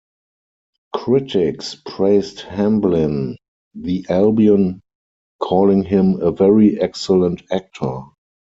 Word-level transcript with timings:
Critics 0.95 1.75
praised 1.75 2.39
Hamblin; 2.39 3.37
the 3.75 4.03
"Albion" 4.09 4.81
calling 5.39 5.83
him 5.83 6.19
"a 6.23 6.31
very 6.31 6.81
excellent 6.81 7.43
actor". 7.51 7.99